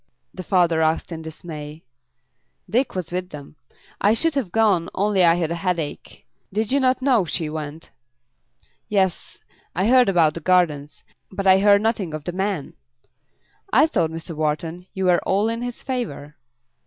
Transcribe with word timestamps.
the 0.33 0.41
father 0.41 0.81
asked 0.81 1.11
in 1.11 1.21
dismay. 1.21 1.83
"Dick 2.67 2.95
was 2.95 3.11
with 3.11 3.29
them. 3.29 3.55
I 4.01 4.15
should 4.15 4.33
have 4.33 4.51
gone, 4.51 4.89
only 4.95 5.23
I 5.23 5.35
had 5.35 5.51
a 5.51 5.55
headache. 5.61 6.25
Did 6.51 6.71
you 6.71 6.79
not 6.79 7.03
know 7.03 7.23
she 7.25 7.51
went?" 7.51 7.91
"Yes; 8.89 9.41
I 9.75 9.85
heard 9.85 10.09
about 10.09 10.33
the 10.33 10.39
Gardens. 10.39 11.03
But 11.31 11.45
I 11.45 11.59
heard 11.59 11.83
nothing 11.83 12.15
of 12.15 12.23
the 12.23 12.31
man." 12.31 12.73
"I 13.71 13.85
thought, 13.85 14.09
Mr. 14.09 14.35
Wharton, 14.35 14.87
you 14.95 15.05
were 15.05 15.19
all 15.19 15.47
in 15.49 15.61
his 15.61 15.83
favour." 15.83 16.35